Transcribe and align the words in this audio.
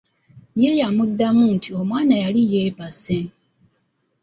Ye 0.61 0.71
yamuddamu 0.79 1.43
nti 1.55 1.69
omwana 1.79 2.15
yali 2.23 2.41
yeebase. 2.51 3.17